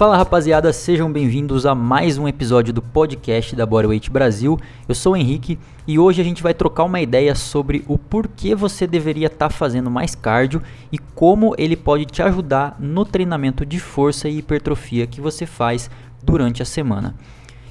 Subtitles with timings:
[0.00, 4.58] Fala rapaziada, sejam bem-vindos a mais um episódio do podcast da Bodyweight Brasil.
[4.88, 8.54] Eu sou o Henrique e hoje a gente vai trocar uma ideia sobre o porquê
[8.54, 13.66] você deveria estar tá fazendo mais cardio e como ele pode te ajudar no treinamento
[13.66, 15.90] de força e hipertrofia que você faz
[16.22, 17.14] durante a semana.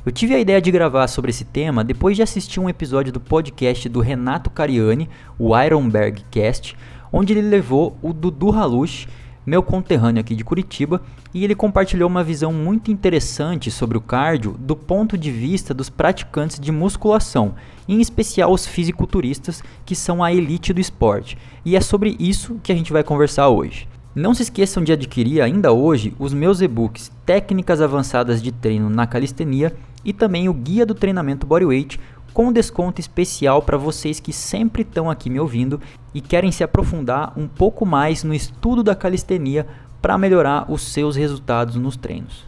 [0.05, 3.19] Eu tive a ideia de gravar sobre esse tema depois de assistir um episódio do
[3.19, 6.77] podcast do Renato Cariani, o Ironberg Cast,
[7.11, 9.07] onde ele levou o Dudu Halush
[9.49, 11.01] meu conterrâneo aqui de Curitiba,
[11.33, 15.89] e ele compartilhou uma visão muito interessante sobre o cardio do ponto de vista dos
[15.89, 17.55] praticantes de musculação,
[17.87, 21.35] em especial os fisiculturistas, que são a elite do esporte.
[21.65, 23.87] E é sobre isso que a gente vai conversar hoje.
[24.13, 29.07] Não se esqueçam de adquirir ainda hoje os meus e-books Técnicas Avançadas de Treino na
[29.07, 31.99] Calistenia e também o Guia do Treinamento Bodyweight,
[32.33, 35.79] com desconto especial para vocês que sempre estão aqui me ouvindo
[36.13, 39.67] e querem se aprofundar um pouco mais no estudo da calistenia
[40.01, 42.47] para melhorar os seus resultados nos treinos.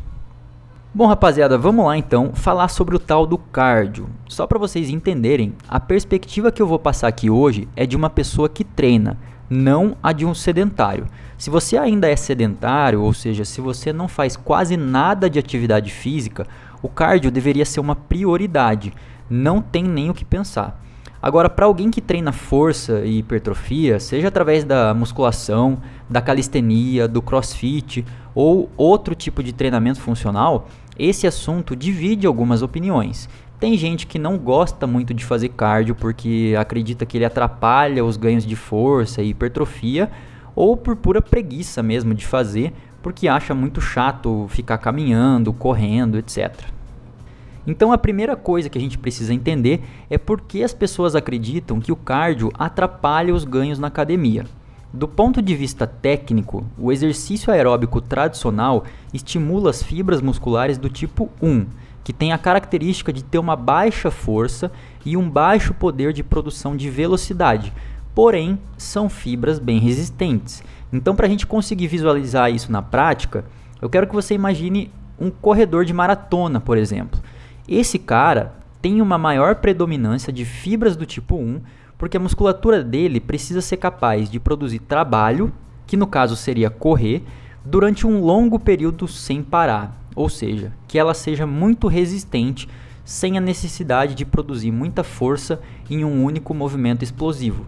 [0.94, 4.10] Bom, rapaziada, vamos lá então falar sobre o tal do cardio.
[4.28, 8.10] Só para vocês entenderem, a perspectiva que eu vou passar aqui hoje é de uma
[8.10, 9.18] pessoa que treina,
[9.50, 11.08] não a de um sedentário.
[11.38, 15.90] Se você ainda é sedentário, ou seja, se você não faz quase nada de atividade
[15.92, 16.46] física,
[16.82, 18.94] o cardio deveria ser uma prioridade
[19.32, 20.80] não tem nem o que pensar.
[21.22, 25.80] Agora, para alguém que treina força e hipertrofia, seja através da musculação,
[26.10, 33.30] da calistenia, do crossfit ou outro tipo de treinamento funcional, esse assunto divide algumas opiniões.
[33.60, 38.18] Tem gente que não gosta muito de fazer cardio porque acredita que ele atrapalha os
[38.18, 40.10] ganhos de força e hipertrofia,
[40.56, 46.52] ou por pura preguiça mesmo de fazer, porque acha muito chato ficar caminhando, correndo, etc.
[47.66, 51.80] Então a primeira coisa que a gente precisa entender é por que as pessoas acreditam
[51.80, 54.46] que o cardio atrapalha os ganhos na academia.
[54.94, 61.30] Do ponto de vista técnico, o exercício aeróbico tradicional estimula as fibras musculares do tipo
[61.42, 61.66] 1,
[62.04, 64.70] que tem a característica de ter uma baixa força
[65.06, 67.72] e um baixo poder de produção de velocidade,
[68.14, 70.62] porém são fibras bem resistentes.
[70.92, 73.46] Então, para a gente conseguir visualizar isso na prática,
[73.82, 77.18] eu quero que você imagine um corredor de maratona, por exemplo.
[77.68, 81.62] Esse cara tem uma maior predominância de fibras do tipo 1,
[81.98, 85.54] porque a musculatura dele precisa ser capaz de produzir trabalho,
[85.86, 87.24] que no caso seria correr,
[87.64, 92.68] durante um longo período sem parar, ou seja, que ela seja muito resistente
[93.06, 97.66] sem a necessidade de produzir muita força em um único movimento explosivo.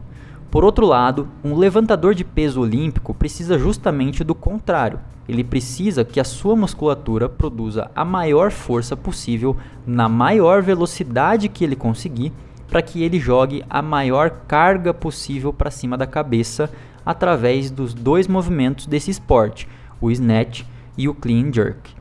[0.53, 5.00] Por outro lado, um levantador de peso olímpico precisa justamente do contrário.
[5.28, 11.64] Ele precisa que a sua musculatura produza a maior força possível na maior velocidade que
[11.64, 12.31] ele conseguir
[12.68, 16.70] para que ele jogue a maior carga possível para cima da cabeça
[17.03, 19.68] através dos dois movimentos desse esporte,
[20.00, 20.66] o snatch
[20.96, 21.96] e o clean jerk.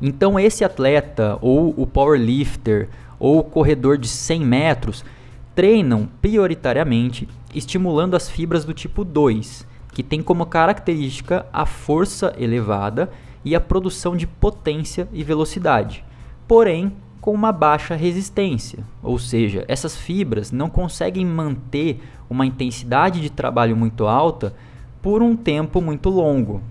[0.00, 5.04] Então esse atleta ou o powerlifter ou o corredor de 100 metros
[5.58, 13.10] treinam prioritariamente estimulando as fibras do tipo 2, que tem como característica a força elevada
[13.44, 16.04] e a produção de potência e velocidade,
[16.46, 23.28] porém com uma baixa resistência, ou seja, essas fibras não conseguem manter uma intensidade de
[23.28, 24.54] trabalho muito alta
[25.02, 26.62] por um tempo muito longo.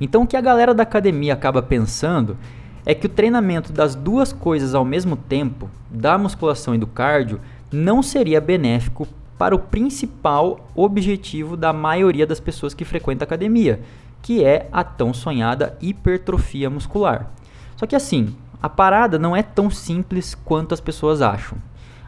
[0.00, 2.38] Então o que a galera da academia acaba pensando
[2.86, 7.40] é que o treinamento das duas coisas ao mesmo tempo, da musculação e do cardio,
[7.72, 9.06] não seria benéfico
[9.38, 13.80] para o principal objetivo da maioria das pessoas que frequentam a academia,
[14.20, 17.30] que é a tão sonhada hipertrofia muscular.
[17.76, 21.56] Só que assim, a parada não é tão simples quanto as pessoas acham.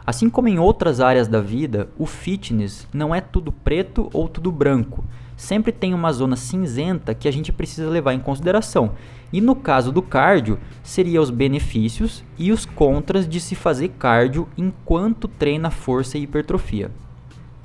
[0.05, 4.51] Assim como em outras áreas da vida, o fitness não é tudo preto ou tudo
[4.51, 5.03] branco.
[5.35, 8.91] Sempre tem uma zona cinzenta que a gente precisa levar em consideração.
[9.33, 14.47] E no caso do cardio, seria os benefícios e os contras de se fazer cardio
[14.55, 16.91] enquanto treina força e hipertrofia.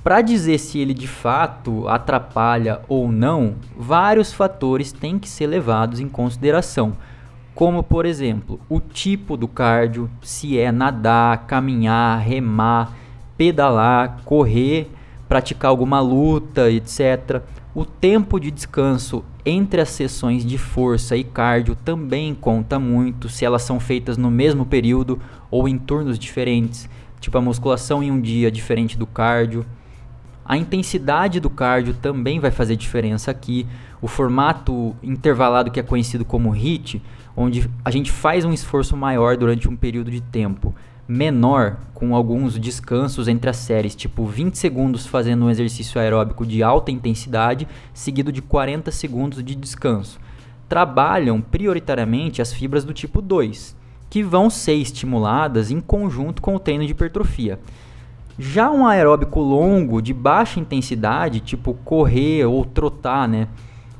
[0.03, 5.99] Para dizer se ele de fato atrapalha ou não, vários fatores têm que ser levados
[5.99, 6.93] em consideração,
[7.53, 12.95] como por exemplo, o tipo do cardio, se é nadar, caminhar, remar,
[13.37, 14.89] pedalar, correr,
[15.27, 17.43] praticar alguma luta, etc.
[17.73, 23.45] O tempo de descanso entre as sessões de força e cardio também conta muito, se
[23.45, 25.19] elas são feitas no mesmo período
[25.51, 26.89] ou em turnos diferentes,
[27.19, 29.63] tipo a musculação em um dia diferente do cardio.
[30.43, 33.67] A intensidade do cardio também vai fazer diferença aqui.
[34.01, 37.03] O formato intervalado que é conhecido como HIIT,
[37.37, 40.73] onde a gente faz um esforço maior durante um período de tempo
[41.09, 46.61] menor, com alguns descansos entre as séries, tipo 20 segundos fazendo um exercício aeróbico de
[46.61, 50.19] alta intensidade, seguido de 40 segundos de descanso.
[50.67, 53.75] trabalham prioritariamente as fibras do tipo 2,
[54.07, 57.59] que vão ser estimuladas em conjunto com o treino de hipertrofia.
[58.37, 63.47] Já um aeróbico longo de baixa intensidade, tipo correr ou trotar, né,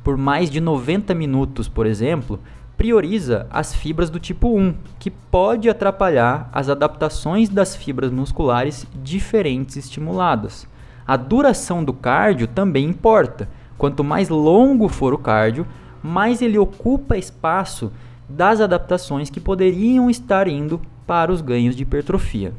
[0.04, 2.40] por mais de 90 minutos, por exemplo,
[2.80, 9.76] prioriza as fibras do tipo 1, que pode atrapalhar as adaptações das fibras musculares diferentes
[9.76, 10.66] estimuladas.
[11.06, 13.50] A duração do cardio também importa.
[13.78, 15.68] Quanto mais longo for o cardio,
[16.02, 17.92] mais ele ocupa espaço
[18.30, 22.54] das adaptações que poderiam estar indo para os ganhos de hipertrofia.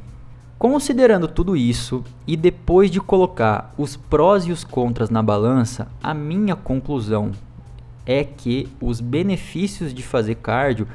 [0.58, 6.12] Considerando tudo isso e depois de colocar os prós e os contras na balança, a
[6.12, 7.32] minha conclusão
[8.06, 10.86] é que os benefícios de fazer cardio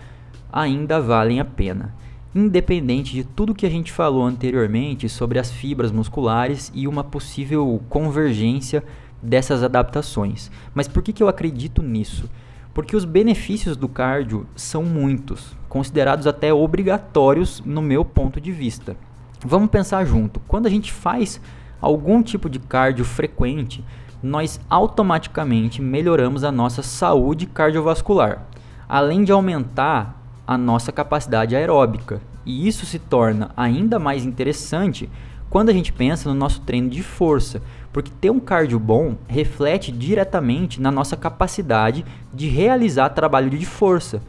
[0.51, 1.93] ainda valem a pena,
[2.33, 7.81] independente de tudo que a gente falou anteriormente sobre as fibras musculares e uma possível
[7.89, 8.83] convergência
[9.21, 10.51] dessas adaptações.
[10.73, 12.29] Mas por que, que eu acredito nisso?
[12.73, 18.97] Porque os benefícios do cardio são muitos, considerados até obrigatórios no meu ponto de vista.
[19.45, 20.39] Vamos pensar junto.
[20.41, 21.39] Quando a gente faz
[21.79, 23.83] algum tipo de cardio frequente,
[24.25, 28.41] nós automaticamente melhoramos a nossa saúde cardiovascular,
[28.89, 32.19] além de aumentar a nossa capacidade aeróbica.
[32.45, 35.09] E isso se torna ainda mais interessante
[35.49, 37.61] quando a gente pensa no nosso treino de força,
[37.93, 44.21] porque ter um cardio bom reflete diretamente na nossa capacidade de realizar trabalho de força.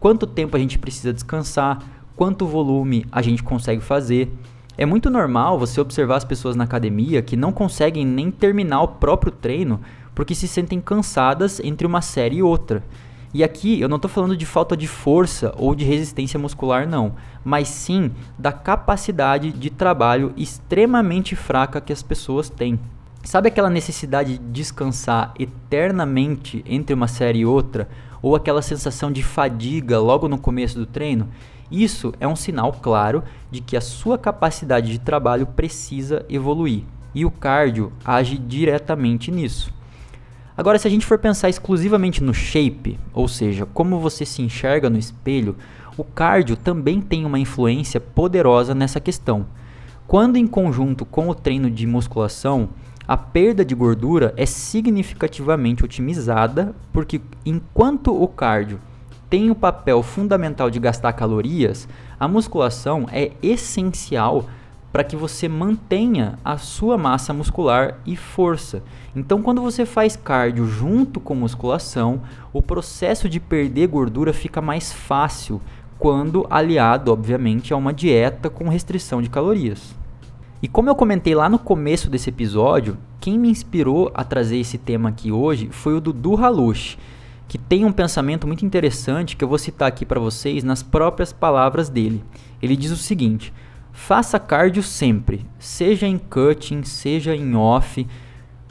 [0.00, 1.78] Quanto tempo a gente precisa descansar,
[2.16, 4.30] quanto volume a gente consegue fazer.
[4.76, 8.88] É muito normal você observar as pessoas na academia que não conseguem nem terminar o
[8.88, 9.80] próprio treino
[10.14, 12.82] porque se sentem cansadas entre uma série e outra.
[13.32, 17.14] E aqui eu não estou falando de falta de força ou de resistência muscular, não,
[17.44, 22.78] mas sim da capacidade de trabalho extremamente fraca que as pessoas têm.
[23.24, 27.88] Sabe aquela necessidade de descansar eternamente entre uma série e outra?
[28.20, 31.28] Ou aquela sensação de fadiga logo no começo do treino?
[31.70, 36.84] Isso é um sinal claro de que a sua capacidade de trabalho precisa evoluir.
[37.14, 39.72] E o cardio age diretamente nisso.
[40.56, 44.88] Agora, se a gente for pensar exclusivamente no shape, ou seja, como você se enxerga
[44.88, 45.56] no espelho,
[45.96, 49.46] o cardio também tem uma influência poderosa nessa questão.
[50.06, 52.68] Quando em conjunto com o treino de musculação,
[53.06, 58.80] a perda de gordura é significativamente otimizada, porque enquanto o cardio
[59.34, 61.88] tem o papel fundamental de gastar calorias,
[62.20, 64.44] a musculação é essencial
[64.92, 68.80] para que você mantenha a sua massa muscular e força.
[69.16, 72.22] Então, quando você faz cardio junto com musculação,
[72.52, 75.60] o processo de perder gordura fica mais fácil,
[75.98, 79.96] quando aliado, obviamente, a uma dieta com restrição de calorias.
[80.62, 84.78] E como eu comentei lá no começo desse episódio, quem me inspirou a trazer esse
[84.78, 86.96] tema aqui hoje foi o Dudu Halush
[87.48, 91.32] que tem um pensamento muito interessante que eu vou citar aqui para vocês nas próprias
[91.32, 92.24] palavras dele.
[92.62, 93.52] Ele diz o seguinte:
[93.92, 98.06] faça cardio sempre, seja em cutting, seja em off,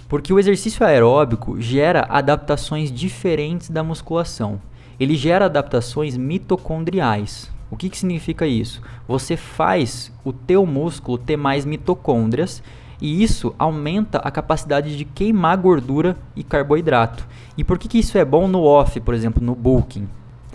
[0.08, 4.62] porque o exercício aeróbico gera adaptações diferentes da musculação.
[5.00, 7.52] Ele gera adaptações mitocondriais.
[7.72, 8.82] O que, que significa isso?
[9.08, 12.62] Você faz o teu músculo ter mais mitocôndrias
[13.04, 17.28] e isso aumenta a capacidade de queimar gordura e carboidrato.
[17.58, 20.08] E por que, que isso é bom no off, por exemplo, no bulking?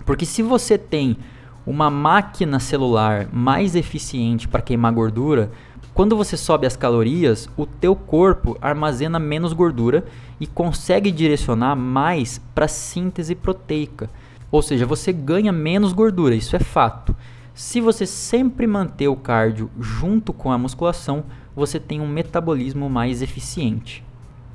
[0.03, 1.15] Porque se você tem
[1.63, 5.51] uma máquina celular mais eficiente para queimar gordura,
[5.93, 10.03] quando você sobe as calorias, o teu corpo armazena menos gordura
[10.39, 14.09] e consegue direcionar mais para síntese proteica.
[14.51, 17.15] Ou seja, você ganha menos gordura, isso é fato.
[17.53, 21.25] Se você sempre manter o cardio junto com a musculação,
[21.59, 24.03] você tem um metabolismo mais eficiente.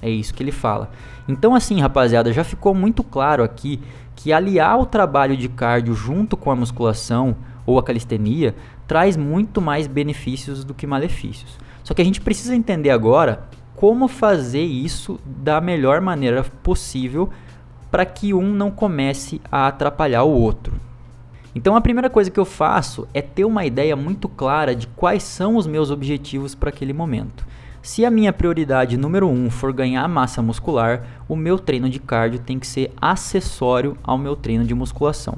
[0.03, 0.91] É isso que ele fala.
[1.29, 3.81] Então, assim, rapaziada, já ficou muito claro aqui
[4.17, 8.55] que aliar o trabalho de cardio junto com a musculação ou a calistenia
[8.87, 11.59] traz muito mais benefícios do que malefícios.
[11.83, 17.31] Só que a gente precisa entender agora como fazer isso da melhor maneira possível
[17.91, 20.75] para que um não comece a atrapalhar o outro.
[21.55, 25.23] Então a primeira coisa que eu faço é ter uma ideia muito clara de quais
[25.23, 27.47] são os meus objetivos para aquele momento.
[27.81, 32.41] Se a minha prioridade número um for ganhar massa muscular, o meu treino de cardio
[32.41, 35.37] tem que ser acessório ao meu treino de musculação.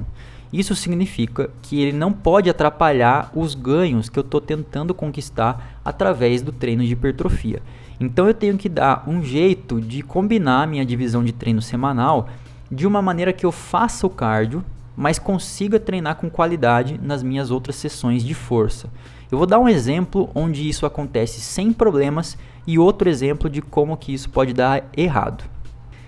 [0.51, 6.41] Isso significa que ele não pode atrapalhar os ganhos que eu estou tentando conquistar através
[6.41, 7.61] do treino de hipertrofia.
[7.99, 12.29] Então eu tenho que dar um jeito de combinar minha divisão de treino semanal
[12.71, 14.63] de uma maneira que eu faça o cardio
[14.97, 18.89] mas consiga treinar com qualidade nas minhas outras sessões de força.
[19.31, 23.95] Eu vou dar um exemplo onde isso acontece sem problemas e outro exemplo de como
[23.95, 25.43] que isso pode dar errado.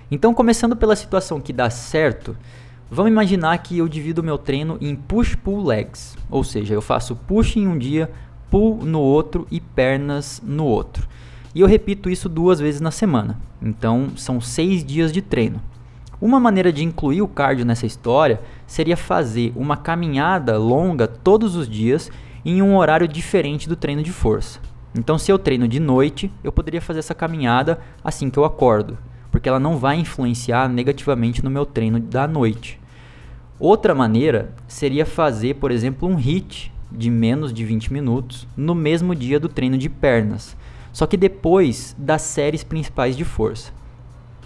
[0.10, 2.36] Então, começando pela situação que dá certo,
[2.92, 7.56] Vamos imaginar que eu divido meu treino em push-pull legs, ou seja, eu faço push
[7.56, 8.10] em um dia,
[8.50, 11.08] pull no outro e pernas no outro.
[11.54, 13.40] E eu repito isso duas vezes na semana.
[13.62, 15.62] Então são seis dias de treino.
[16.22, 21.68] Uma maneira de incluir o cardio nessa história seria fazer uma caminhada longa todos os
[21.68, 22.12] dias
[22.44, 24.60] em um horário diferente do treino de força.
[24.94, 28.98] Então, se eu treino de noite, eu poderia fazer essa caminhada assim que eu acordo,
[29.32, 32.78] porque ela não vai influenciar negativamente no meu treino da noite.
[33.58, 39.16] Outra maneira seria fazer, por exemplo, um HIIT de menos de 20 minutos no mesmo
[39.16, 40.58] dia do treino de pernas,
[40.92, 43.79] só que depois das séries principais de força.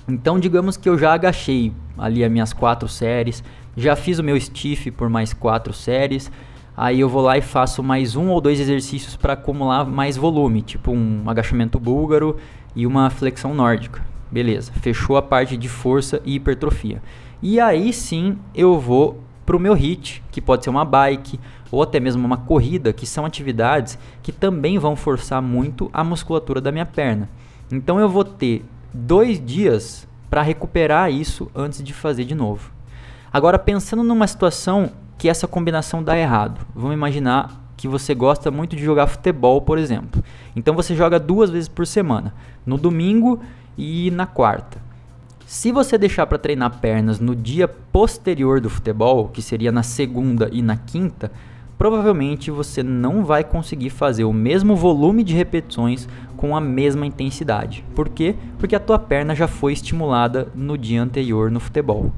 [0.08, 3.44] Então, digamos que eu já agachei ali as minhas quatro séries,
[3.76, 6.32] já fiz o meu stiff por mais quatro séries,
[6.76, 10.62] aí eu vou lá e faço mais um ou dois exercícios para acumular mais volume,
[10.62, 12.38] tipo um agachamento búlgaro
[12.76, 14.04] e uma flexão nórdica.
[14.30, 17.02] Beleza, fechou a parte de força e hipertrofia.
[17.42, 21.40] E aí sim eu vou para o meu HIT, que pode ser uma bike
[21.72, 26.60] ou até mesmo uma corrida, que são atividades que também vão forçar muito a musculatura
[26.60, 27.30] da minha perna.
[27.72, 28.64] Então eu vou ter
[28.94, 32.72] dois dias para recuperar isso antes de fazer de novo.
[33.32, 38.76] Agora, pensando numa situação que essa combinação dá errado, vamos imaginar que você gosta muito
[38.76, 40.24] de jogar futebol, por exemplo.
[40.56, 42.34] Então você joga duas vezes por semana,
[42.66, 43.42] no domingo
[43.78, 44.82] e na quarta.
[45.46, 50.50] Se você deixar para treinar pernas no dia posterior do futebol, que seria na segunda
[50.52, 51.32] e na quinta,
[51.84, 57.84] provavelmente você não vai conseguir fazer o mesmo volume de repetições com a mesma intensidade.
[57.94, 58.36] Por quê?
[58.58, 62.10] Porque a tua perna já foi estimulada no dia anterior no futebol.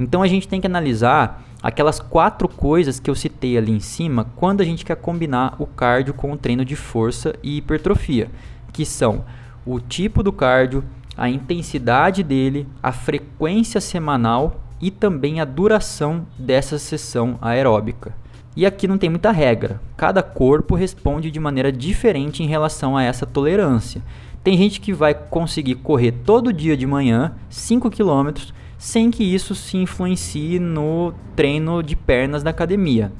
[0.00, 4.26] Então a gente tem que analisar aquelas quatro coisas que eu citei ali em cima
[4.34, 8.28] quando a gente quer combinar o cardio com o treino de força e hipertrofia,
[8.72, 9.24] que são
[9.64, 10.82] o tipo do cardio,
[11.16, 18.23] a intensidade dele, a frequência semanal e também a duração dessa sessão aeróbica.
[18.56, 19.80] E aqui não tem muita regra.
[19.96, 24.00] Cada corpo responde de maneira diferente em relação a essa tolerância.
[24.44, 29.54] Tem gente que vai conseguir correr todo dia de manhã 5 km sem que isso
[29.54, 33.10] se influencie no treino de pernas da academia.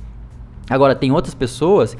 [0.69, 1.97] Agora, tem outras pessoas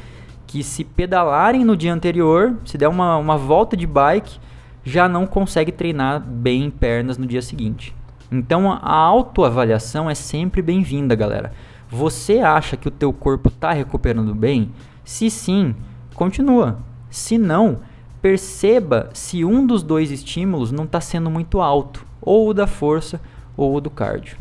[0.47, 4.39] que, se pedalarem no dia anterior, se der uma, uma volta de bike,
[4.85, 7.95] já não consegue treinar bem pernas no dia seguinte.
[8.31, 11.53] Então, a autoavaliação é sempre bem-vinda, galera.
[11.91, 14.71] Você acha que o teu corpo está recuperando bem?
[15.05, 15.75] Se sim,
[16.15, 16.79] continua.
[17.11, 17.81] Se não,
[18.21, 23.21] perceba se um dos dois estímulos não está sendo muito alto, ou o da força
[23.57, 24.39] ou o do cardio.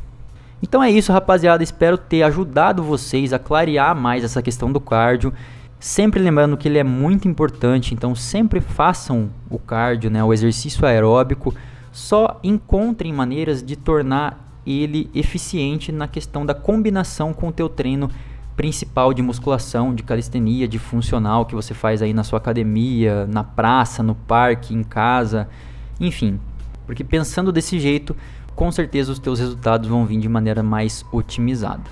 [0.62, 1.62] Então é isso, rapaziada.
[1.62, 5.34] Espero ter ajudado vocês a clarear mais essa questão do cardio.
[5.78, 10.86] Sempre lembrando que ele é muito importante, então sempre façam o cardio, né, o exercício
[10.86, 11.54] aeróbico.
[11.92, 18.10] Só encontrem maneiras de tornar ele eficiente na questão da combinação com o teu treino
[18.56, 23.44] principal de musculação, de calistenia, de funcional que você faz aí na sua academia, na
[23.44, 25.50] praça, no parque, em casa,
[26.00, 26.40] enfim.
[26.86, 28.16] Porque pensando desse jeito,
[28.56, 31.90] com certeza os teus resultados vão vir de maneira mais otimizada.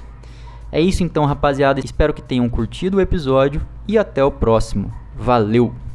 [0.71, 1.79] É isso então, rapaziada.
[1.79, 4.93] Espero que tenham curtido o episódio e até o próximo.
[5.15, 5.90] Valeu!